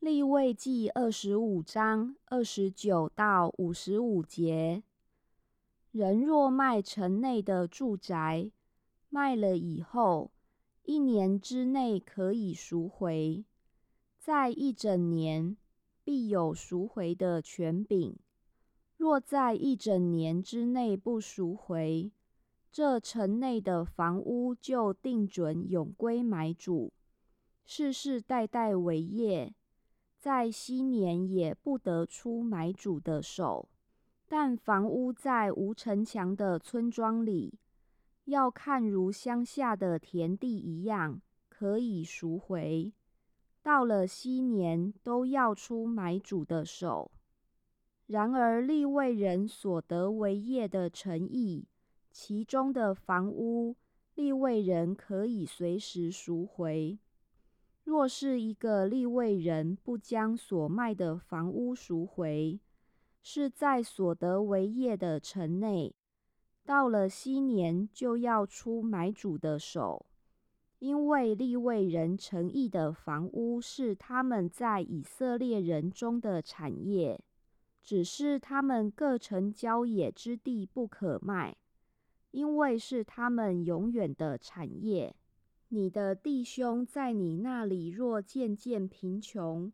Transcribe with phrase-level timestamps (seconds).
[0.00, 4.84] 立位记二十五章二十九到五十五节：
[5.90, 8.52] 人若卖城内的住宅，
[9.08, 10.30] 卖了以后，
[10.84, 13.44] 一年之内可以赎回，
[14.20, 15.56] 在一整年
[16.04, 18.16] 必有赎回的权柄。
[18.96, 22.12] 若在一整年之内不赎回，
[22.70, 26.92] 这城内的房屋就定准永归买主，
[27.66, 29.52] 世世代代为业。
[30.18, 33.68] 在昔年也不得出买主的手，
[34.26, 37.58] 但房屋在无城墙的村庄里，
[38.24, 42.92] 要看如乡下的田地一样，可以赎回。
[43.62, 47.12] 到了昔年，都要出买主的手。
[48.06, 51.68] 然而立位人所得为业的诚意，
[52.10, 53.76] 其中的房屋，
[54.14, 56.98] 立位人可以随时赎回。
[57.88, 62.60] 若是一个立位人不将所卖的房屋赎回，
[63.22, 65.94] 是在所得为业的城内，
[66.66, 70.04] 到了昔年就要出买主的手，
[70.80, 77.18] 因为立位人诚意的房屋是他们在以色列人中的产业，
[77.82, 81.56] 只是他们各城郊野之地不可卖，
[82.32, 85.16] 因为是他们永远的产业。
[85.70, 89.70] 你的弟兄在你那里若渐渐贫穷，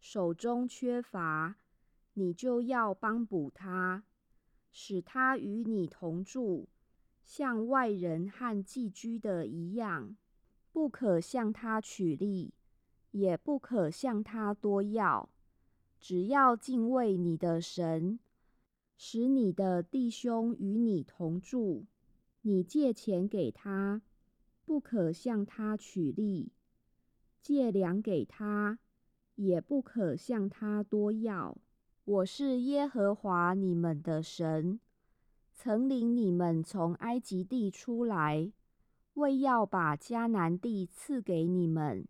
[0.00, 1.54] 手中缺乏，
[2.14, 4.02] 你就要帮补他，
[4.72, 6.66] 使他与你同住，
[7.24, 10.16] 像外人和寄居的一样，
[10.72, 12.52] 不可向他取利，
[13.12, 15.28] 也不可向他多要，
[16.00, 18.18] 只要敬畏你的神，
[18.96, 21.86] 使你的弟兄与你同住。
[22.42, 24.02] 你借钱给他。
[24.66, 26.50] 不可向他取利，
[27.40, 28.80] 借粮给他，
[29.36, 31.56] 也不可向他多要。
[32.04, 34.80] 我是耶和华你们的神，
[35.54, 38.52] 曾领你们从埃及地出来，
[39.14, 42.08] 为要把迦南地赐给你们，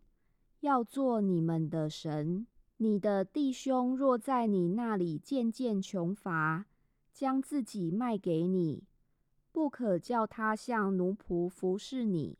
[0.61, 2.47] 要做你们的神。
[2.77, 6.65] 你的弟兄若在你那里渐渐穷乏，
[7.13, 8.83] 将自己卖给你，
[9.51, 12.39] 不可叫他像奴仆服侍你。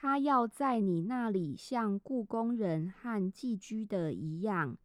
[0.00, 4.78] 他要在你那里像故宫人和寄居的一样，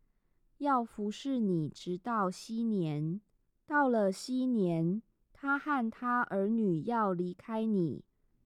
[0.58, 3.22] 要服侍你直到昔年。
[3.68, 8.04] 到了昔年，他和他儿女要离开你，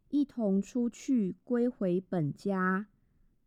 [0.09, 2.88] 一同出去归回本家，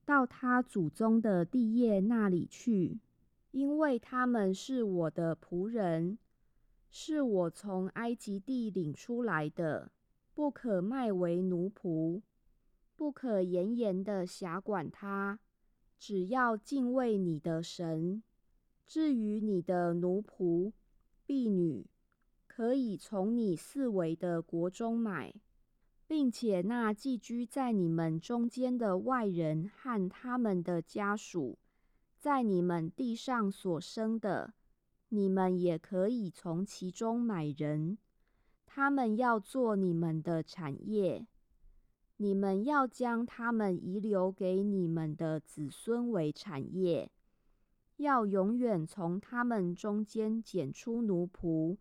[0.06, 3.00] 到他祖宗的地业那里去，
[3.50, 6.16] 因为他们是我的仆人，
[6.90, 9.92] 是我从埃及地领出来的，
[10.32, 12.22] 不可卖为奴仆。
[13.00, 15.40] 不可严严的辖管他，
[15.98, 18.22] 只要敬畏你的神。
[18.86, 20.70] 至于你的奴仆、
[21.24, 21.86] 婢女，
[22.46, 25.34] 可以从你四围的国中买，
[26.06, 31.56] 并且那寄居在你们中间的外人和他们的家属，
[32.18, 34.52] 在你们地上所生的，
[35.08, 37.96] 你们也可以从其中买人，
[38.66, 41.26] 他们要做你们的产业。
[42.22, 47.10] 你们要将他们遗留给你们的子孙为产业，
[47.96, 51.78] 要永远从他们中间拣出奴仆。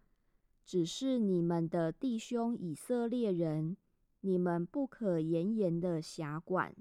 [0.64, 3.76] 只是你们的弟兄以色列人，
[4.22, 6.74] 你们不可严严的辖管。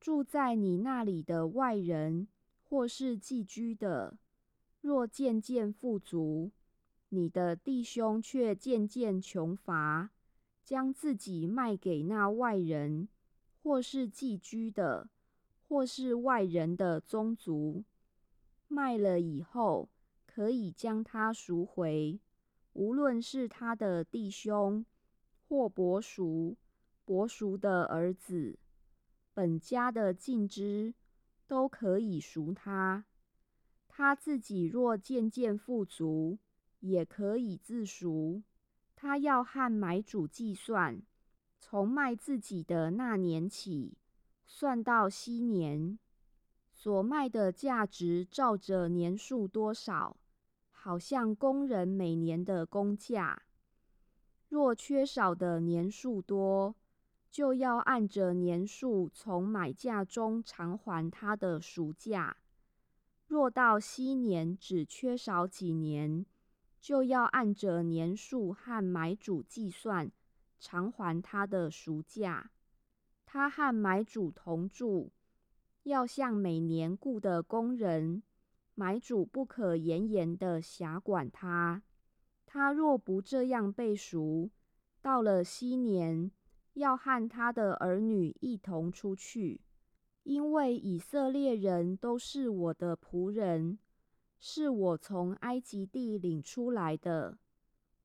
[0.00, 2.26] 住在你那里的外人
[2.64, 4.18] 或是寄居的，
[4.80, 6.50] 若渐渐富足，
[7.10, 10.10] 你的弟兄却渐渐穷乏。
[10.64, 13.08] 将自己卖给那外人，
[13.62, 15.10] 或是寄居的，
[15.68, 17.84] 或是外人的宗族，
[18.66, 19.90] 卖了以后，
[20.26, 22.18] 可以将他赎回。
[22.72, 24.84] 无论是他的弟兄，
[25.46, 26.56] 或伯叔、
[27.04, 28.58] 伯叔的儿子，
[29.32, 30.94] 本家的近支，
[31.46, 33.04] 都可以赎他。
[33.86, 36.38] 他自己若渐渐富足，
[36.80, 38.42] 也可以自赎。
[38.96, 41.02] 他要和买主计算，
[41.58, 43.96] 从卖自己的那年起，
[44.46, 45.98] 算到昔年
[46.72, 50.16] 所卖的价值，照着年数多少，
[50.70, 53.42] 好像工人每年的工价。
[54.48, 56.76] 若缺少的年数多，
[57.30, 62.36] 就要按着年数从买价中偿还他的赎价。
[63.26, 66.24] 若到昔年只缺少几年，
[66.84, 70.12] 就要按着年数和买主计算，
[70.60, 72.50] 偿还他的赎价。
[73.24, 75.10] 他和买主同住，
[75.84, 78.22] 要像每年雇的工人，
[78.74, 81.82] 买主不可严严的辖管他。
[82.44, 84.50] 他若不这样背赎，
[85.00, 86.30] 到了昔年，
[86.74, 89.62] 要和他的儿女一同出去，
[90.24, 93.78] 因为以色列人都是我的仆人，
[94.46, 97.38] 是我从埃及地领出来的。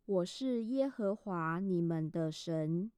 [0.06, 2.94] 我是耶和华你们的神。